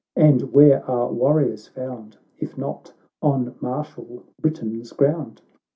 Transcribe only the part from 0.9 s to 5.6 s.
warriors found, If not on martial Britain's ground